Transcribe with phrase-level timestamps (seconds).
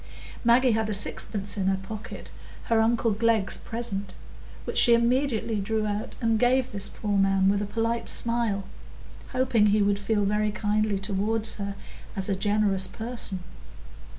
[0.43, 6.39] Maggie had a sixpence in her pocket,—her uncle Glegg's present,—which she immediately drew out and
[6.39, 8.63] gave this poor man with a polite smile,
[9.31, 11.75] hoping he would feel very kindly toward her
[12.15, 13.43] as a generous person.